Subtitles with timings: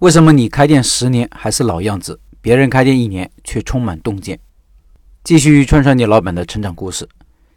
[0.00, 4.38] 为什么你开店十年还是老样子，别人开店一年却充满洞见？
[5.24, 7.08] 继续串串你老板的成长故事。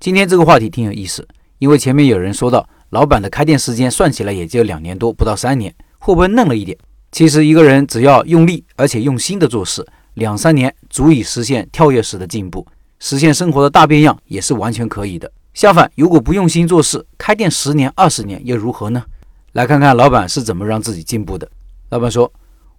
[0.00, 1.28] 今天这个话题挺有意思，
[1.60, 6.76] 因为前面有人说到，老板的开店时间算起来也就两年多，不到三年，会不会嫩了一点？
[7.12, 12.66] 其实一个人只要用力而且用心的做事，两三年足以实现跳跃式的进步，
[12.98, 15.30] 实现生活的大变样也是完全可以的。
[15.54, 19.04] 相反，如果不用心做事，开店十年、二十年又如何呢？
[19.52, 21.48] 来看看老板是怎么让自己进步的。
[21.94, 22.28] 老板说：“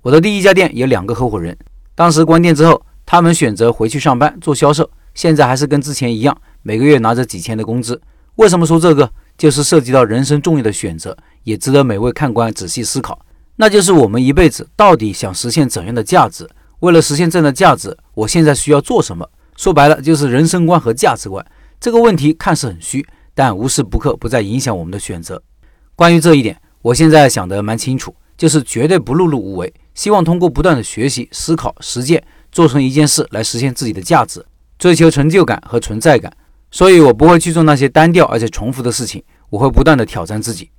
[0.03, 1.57] 我的第一家店有两个合伙人，
[1.95, 8.01] 当时关店之后，他们选择回去上班做销售，现在还是跟之前一样，每个月拿着几千的工资。
[8.35, 9.09] 为什么说这个？
[9.37, 11.15] 就是涉及到人生重要的选择，
[11.45, 13.17] 也值得每位看官仔细思考。
[13.55, 16.45] 那就是我们一辈子到底想实现怎样的价值？
[16.81, 19.25] 为了实现这样的价值，我现在需要做什么？
[19.55, 21.45] 说白了，就是人生观和价值观。
[21.79, 25.41] 这个问题看似很虚，但无时不刻不在影响我们的选择。
[25.95, 34.45] 关于这一点。”我现在想得蛮清楚，就是绝对不碌碌无为，希望通过不断的学习、思考、实践，做成一件事来实现自己的价值，
[34.77, 36.31] 追求成就感和存在感。
[36.71, 40.69] 所以我不会去做那些单调而且重复的事情，我会不断的挑战自己。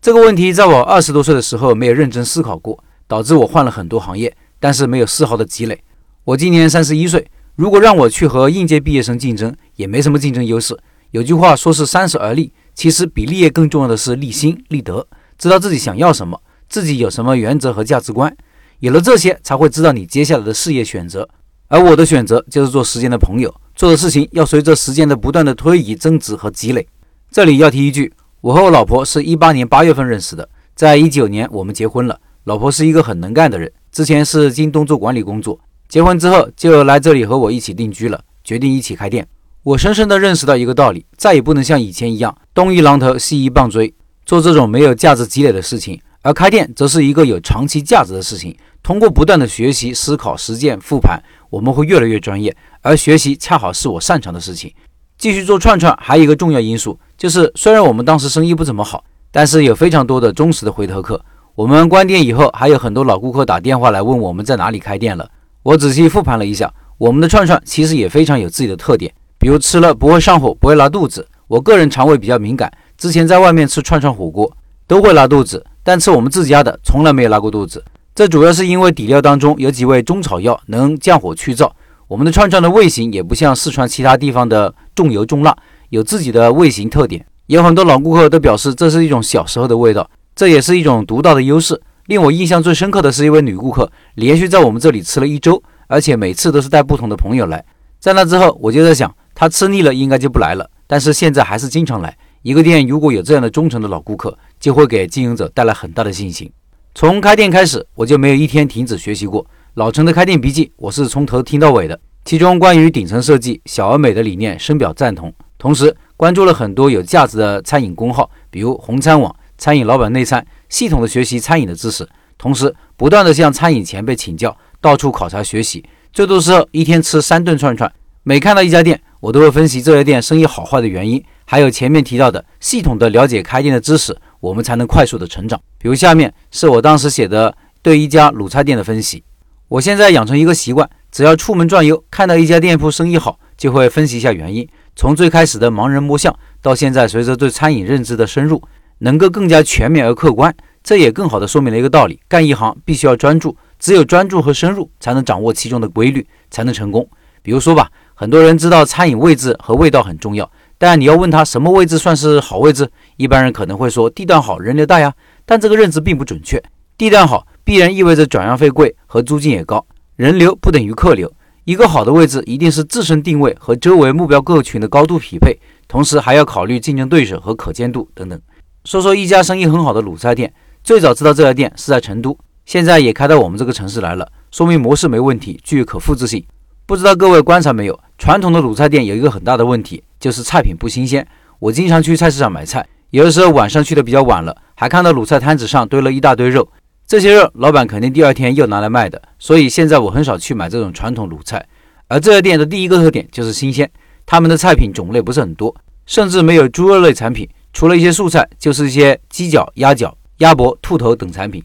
[0.00, 5.82] 这个问题在我二十多岁的时候没有认真思考过，导致我换了很多行业，但是没有丝毫的积累。
[6.24, 10.76] 我今年三十一岁，如果让我去和应届毕业生竞争，也没什么竞争优势。
[11.10, 15.06] 有句话说是三十而立，其实比立业更重要的是立心立德。
[15.36, 16.40] 知道自己想要什么，
[16.72, 18.34] 自己有什么原则和价值观，
[18.78, 21.28] 有了这些，才会知道你接下来的事业选择。
[21.68, 26.88] 而我的选择就是做时间的朋友，做的事情要随着时间的不断的推移、增值和积累。
[27.30, 32.18] 这里要提一句，我和我老婆是一八年八月份认识的，在一九年我们结婚了。
[32.44, 39.28] 老婆是一个很能干的人，之前是京东做管理工作，结婚之后就来这里和我一起定居了，决定一起开店。
[39.62, 43.92] 我深深的认识到一个道理，再也不能像以前一样东一榔头西一棒槌。
[44.24, 48.56] 做这种没有价值积累的事情，而开店则是一个有长期价值的事情。
[48.82, 51.20] 通过不断的学习、思考、实践、复盘，
[51.50, 52.56] 我们会越来越专业。
[52.80, 54.72] 而学习恰好是我擅长的事情。
[55.18, 61.24] 继续做串串，还有一个重要因素，就是虽然我们当时生意不怎么好，但是有非常多的忠实的回头客。
[61.54, 65.28] 我们关店以后，还有很多老顾客打电话来问我们在哪里开店了。
[65.62, 71.28] 我仔细复盘了一下，我们的串串其实也非常有自己的特点，比如吃了不会上火，不会拉肚子。
[71.46, 72.72] 我个人肠胃比较敏感。
[72.96, 74.50] 之前在外面吃串串火锅
[74.88, 77.84] 都会拉肚子，但吃我们自家的从来没有拉过肚子。
[78.14, 81.70] 这主要是因为底料当中有几味中草药能降火去燥。
[82.08, 85.56] 我们的串串的味型也不像四川其他地方的重油重辣，
[85.88, 87.24] 有自己的味型特点。
[87.46, 91.80] 有很多老顾客都表示这是一种小时候的味道，这也是一种独到的优势。
[92.06, 97.64] 令我印象最深刻的是一位女顾客，连续在我们这里吃了一周，而且每次都是带不同的朋友来。
[97.98, 102.16] 在那之后，我就在想，她吃腻了应该就不来了，但是现在还是经常来。
[102.42, 106.50] 一个店如果有这样的忠诚的老顾客，就会给经营者带来很大的信心。
[106.92, 109.46] 从开店开始，我就没有一天停止学习过。
[109.74, 111.98] 老陈的开店笔记，我是从头听到尾的。
[112.24, 115.32] 其中关于顶层设计、小而美的理念，深表赞同。
[115.56, 122.08] 同时关注了很多有价值的餐饮公号，比如红餐网、餐饮老板内参，系统的学习餐饮的知识。
[122.36, 125.84] 同时不断的向餐饮前辈请教，到处考察学习。
[126.12, 127.90] 最多时候一天吃三顿串串。
[128.24, 131.22] 每看到一家店，我都会分析这家店生意好坏的原因。
[131.52, 135.60] 还有前面提到的系统的了解开店的知识，我们才能快速的成长。
[135.76, 139.22] 比如下面是我当时写的对一家卤菜店的分析。
[139.68, 144.66] 我现在养成一个习惯，只要出门转悠，看到一家店铺生意好，就会分析一下原因。
[144.96, 148.62] 从最开始的盲人摸象，到现在随着对餐饮认知的深入，
[149.00, 150.54] 能够更加全面而客观。
[150.82, 157.06] 这也更好的说明了一个道理：干一行必须要专注，只有专注和深入，才能掌握其中的规律，才能成功。
[157.42, 160.50] 比如说吧，很多人知道餐饮位置和味道很重要。
[160.82, 165.14] 但你要问他什么位置算是好位置，一般人可能会说地段好，人流大呀。
[165.46, 166.60] 但这个认知并不准确，
[166.98, 171.32] 地段好必然意味着转让费贵和租金也高，人流不等于客流。
[171.66, 175.56] 一个好的位置一定是自身定位和周围目标客群的高度匹配，
[175.86, 178.36] 同时还要考虑竞争对手和可见度等等。
[178.84, 186.44] 说说一家生意很好的卤菜店，最早知道这家店是在成都，现在也开到我们这个城市来了，说明模式没问题，具有可复制性。
[186.86, 190.02] 不知道各位观察没有，传统的卤菜店有一个很大的问题。
[190.22, 191.26] 就是菜品不新鲜。
[191.58, 196.66] 我经常去菜市场买菜，有的时候晚上去的比较晚了，还看到卤菜摊子上堆了一大堆肉。
[197.08, 201.66] 这些肉老板肯定第二天又拿来卖的，所以现在我很少去买这种传统卤菜。
[202.06, 203.90] 而这家店的第一个特点就是新鲜，
[204.24, 205.74] 他们的菜品种类不是很多，
[206.06, 211.60] 甚至没有猪肉类产品，除了一些素菜，就是一些鸡脚、鸭脚、鸭脖、兔头等产品，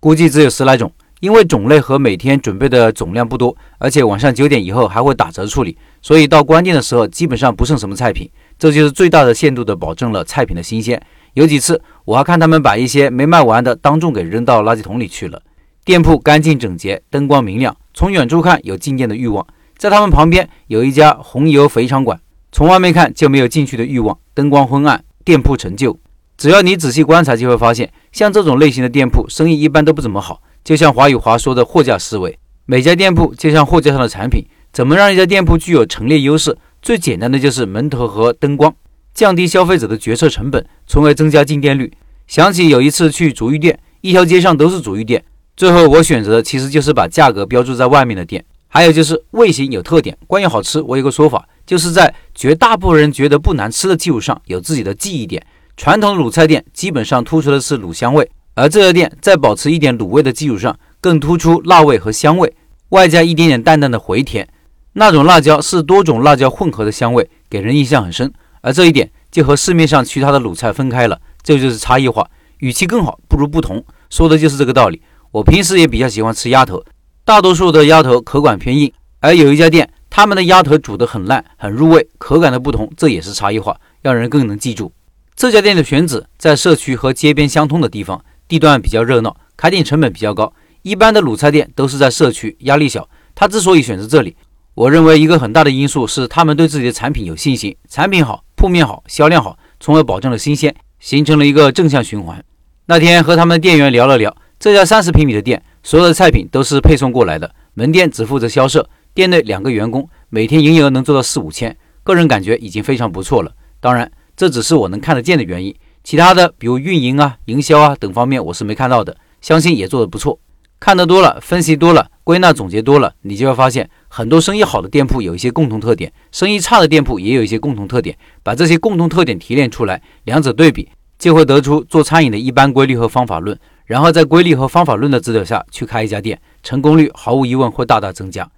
[0.00, 0.90] 估计只有十来种。
[1.20, 8.30] 因为种类和每天准备的总量不多，而且晚上九点以后还会打折处理，所以到关店的时候基本上不剩什么菜品。
[8.58, 11.00] 这就是最大的限度的保证了菜品的新鲜。
[11.34, 15.40] 有几次我还看他们把一些没卖完的当众给扔到垃圾桶里去了。
[15.84, 19.46] 店铺干净整洁，灯光明亮，从远处看有进店的欲望。
[19.76, 22.20] 在他们旁边有一家红油肥肠馆，
[22.50, 25.98] 从外面看就没有进去的欲望，灯光昏暗，店铺陈旧。
[26.36, 30.42] 只要你仔细观察，就会发现，像这种类型的店铺，生意一般都不怎么好。
[30.68, 36.58] 就像华宇华说的货架思维，每家店铺就像货架上的产品，怎么让一家店铺具有陈列优势？
[36.82, 38.74] 最简单的就是门头和灯光，
[39.14, 41.90] 降低消费者的决策成本，从而增加进店率。
[42.26, 45.24] 想起有一次去足浴店，一条街上都是足浴店。
[45.56, 50.14] 最后我选择的其实就是把价格标注在外面的店，还有就是味型有特点。
[50.26, 55.42] 关于好吃，我有个说法，就是在绝大部分人觉得不难吃的基础上，有自己的记忆点。
[55.78, 62.56] 传统卤菜店基本上突出的是卤香味，而这家店在保持一点卤味的基础上，更突出辣味和香味，
[62.88, 64.48] 外加一点点淡淡的回甜。
[64.94, 68.32] 那种辣椒是多种辣椒混合的香味，给人印象很深。
[68.60, 72.28] 而这一点就和市面上其他的卤菜分开了，这就是差异化。
[72.58, 75.00] 与其更好，不如不同，说的就是这个道理。
[75.30, 76.82] 我平时也比较喜欢吃鸭头，
[77.24, 84.90] 大多数的鸭头口感偏硬，而有一家店，他们的鸭头煮得很烂，很入味，口感的不同，这也是差异化，让人更能记住。
[85.36, 90.52] 这家店的选址在社区和街边相通的地方，地段比较热闹，开店成本比较高。
[90.82, 93.08] 一般的卤菜店都是在社区，压力小。
[93.34, 94.34] 他之所以选择这里，
[94.74, 102.42] 我认为一个很大的因素是他们对自己的产品有信心，产品好，铺面好，销量好，从而保证了新鲜，形成了一个正向循环。
[102.86, 104.34] 那天和他们的店员聊了聊。
[104.58, 108.84] 这家三十平米的店，所有的菜品都是配送过来的，门店只负责销售。
[109.14, 113.52] 店内两个员工，每天营业额能做到四五千，个人感觉已经非常不错了。
[113.78, 115.72] 当然，这只是我能看得见的原因，
[116.08, 120.40] 其他的比如运营啊、营销啊等方面我是没看到的，相信也做得不错。
[120.80, 128.16] 看得多了，分析多了，归纳总结多了，你就会发现，很多生意好的店铺有一些共同特点，生意差的店铺也有一些共同特点。
[128.42, 130.88] 把这些共同特点提炼出来，两者对比，
[131.18, 133.60] 就会得出做餐饮的一般规律和方法论。
[133.84, 138.50] 然后在规律和方法论的指导下去开一家店，成功率毫无疑问会大大增加。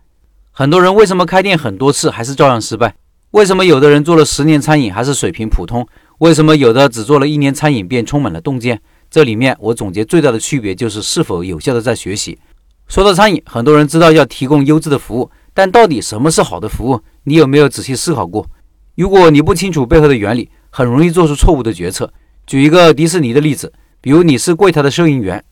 [0.52, 2.94] 很多人为什么开店很多次还是照样失败？
[3.32, 5.84] 为什么有的人做了十年餐饮还是水平普通？
[6.20, 8.78] 为什么有的只做了一年餐饮便充满了洞见？
[9.10, 12.38] 这里面我总结最大的区别就是是否有效的在学习。
[12.88, 17.00] 说到餐饮，很多人知道要提供优质的服务，但到底什么是好的服务？
[17.24, 18.46] 你有没有仔细思考过？
[18.96, 22.12] 如果你不清楚背后的原理，很容易做出错误的决策。
[22.46, 23.72] 举一个迪士尼的例子。
[24.02, 25.44] 比如你是柜台的收银员，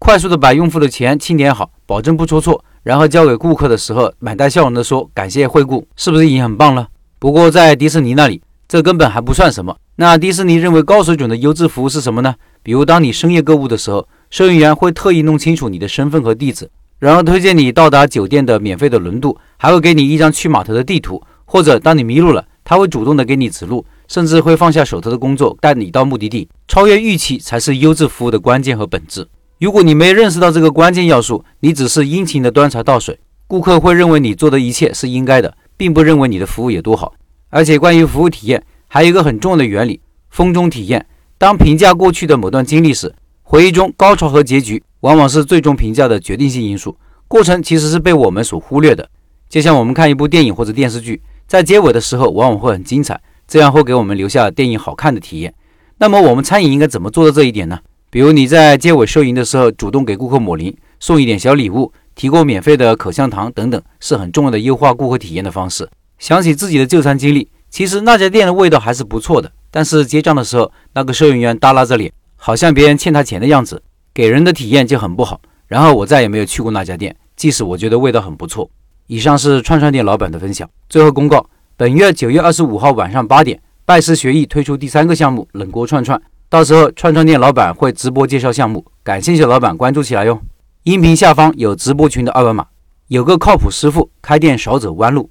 [0.00, 6.88] 快速的把用户的钱清点好，保证不出错，然后交给顾客的时候，满带笑容的说感谢惠顾，是不是已经很棒了？
[7.20, 8.42] 不过在迪士尼那里，
[8.72, 9.76] 这根本还不算什么。
[9.96, 12.34] 那迪士尼认为高水准的优质服务是什么呢？
[12.62, 23.84] 比如当你深夜购物的时候，收银员会特意弄清楚你的身份和地址，然后推荐你到达酒店的免费的轮渡，还会给你一张去码头的地图，或者当你迷路了，他会主动的给你指路。
[24.08, 26.48] 甚至会放下手头的工作，带你到目的地。
[26.66, 29.28] 超越预期才是优质服务的关键和本质。
[29.58, 37.12] 如果你没认识到这个关键要素，你只是殷勤的端茶倒水，顾客会认为你做的一切是应该的，并不认为你的服务有多好。
[37.54, 40.00] 而且，关于服务体验，还有一个很重要的原理：
[40.30, 41.04] 风中体验。
[41.36, 46.96] 当评价过去的某段经历时，回忆中高潮和结局往往是最终评价的决定性因素。
[47.28, 49.06] 过程其实是被我们所忽略的。
[49.50, 53.20] 就像我们看一部电影或者电视剧，在结尾的时候往往会很精彩。
[53.46, 55.52] 这样会给我们留下电影好看的体验。
[55.98, 57.78] 那么我们餐饮应该怎么做到这一点呢？
[58.08, 65.86] 比如你在结尾收银的时候，主动给顾客抹零，送一点小礼物，提供免费的口香糖等等，是很重要的优化顾客体验的方式。
[66.22, 73.82] 想起自己的就餐经历，其实那家店的味道还是不错的，但是结账的时候，那个收银员耷拉着脸，好像别人欠他钱的样子，
[74.14, 75.40] 给人的体验就很不好。
[75.66, 78.70] 然后我再也没有去过那家店，即使我觉得味道很不错。
[79.08, 80.70] 以上是串串店老板的分享。
[80.88, 81.44] 最后公告。
[81.76, 90.40] 本月九月二十五号晚上八点，拜师学艺推出第三个项目冷锅串串，到时候串串店老板会直播介绍项目，感兴趣的老板关注起来哟。
[90.84, 92.68] 音频下方有直播群的二维码，
[93.08, 95.28] 有个靠谱师傅，开店少走弯路。